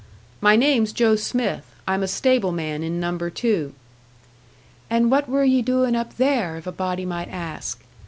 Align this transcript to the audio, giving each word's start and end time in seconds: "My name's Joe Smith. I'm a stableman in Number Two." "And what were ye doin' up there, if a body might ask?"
"My 0.41 0.55
name's 0.55 0.93
Joe 0.93 1.15
Smith. 1.15 1.63
I'm 1.87 2.01
a 2.01 2.07
stableman 2.07 2.81
in 2.81 2.99
Number 2.99 3.29
Two." 3.29 3.75
"And 4.89 5.11
what 5.11 5.29
were 5.29 5.43
ye 5.43 5.61
doin' 5.61 5.95
up 5.95 6.17
there, 6.17 6.57
if 6.57 6.65
a 6.65 6.71
body 6.71 7.05
might 7.05 7.29
ask?" 7.29 7.79